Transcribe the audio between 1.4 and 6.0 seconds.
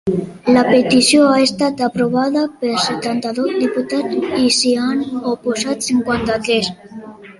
estat aprovada per setanta-dos diputats i s’hi han oposat